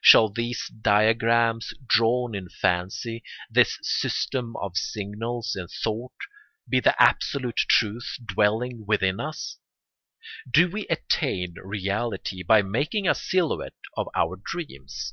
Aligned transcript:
Shall 0.00 0.30
these 0.30 0.66
diagrams 0.68 1.74
drawn 1.86 2.34
in 2.34 2.48
fancy, 2.48 3.22
this 3.50 3.78
system 3.82 4.56
of 4.56 4.78
signals 4.78 5.54
in 5.54 5.68
thought, 5.68 6.16
be 6.66 6.80
the 6.80 6.94
Absolute 6.98 7.56
Truth 7.68 8.16
dwelling 8.26 8.86
within 8.86 9.20
us? 9.20 9.58
Do 10.50 10.70
we 10.70 10.86
attain 10.86 11.56
reality 11.62 12.42
by 12.42 12.62
making 12.62 13.06
a 13.06 13.14
silhouette 13.14 13.74
of 13.94 14.08
our 14.14 14.40
dreams? 14.42 15.12